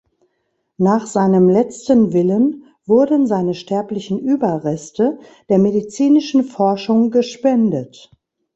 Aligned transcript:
Nach 0.79 1.05
seinem 1.05 1.47
letzten 1.47 2.11
Willen 2.11 2.63
wurden 2.87 3.27
seine 3.27 3.53
sterblichen 3.53 4.17
Überreste 4.17 5.19
der 5.47 5.59
medizinischen 5.59 6.43
Forschung 6.43 7.11
gespendet. 7.11 8.09